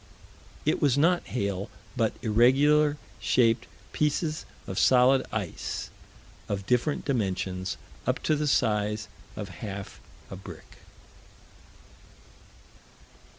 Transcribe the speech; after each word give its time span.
"It 0.65 0.81
was 0.81 0.97
not 0.97 1.23
hail, 1.27 1.69
but 1.95 2.13
irregular 2.23 2.97
shaped 3.19 3.67
pieces 3.93 4.47
of 4.65 4.79
solid 4.79 5.23
ice 5.31 5.91
of 6.49 6.65
different 6.65 7.05
dimensions, 7.05 7.77
up 8.07 8.17
to 8.23 8.35
the 8.35 8.47
size 8.47 9.07
of 9.35 9.49
half 9.61 9.99
a 10.31 10.35
brick." 10.35 10.77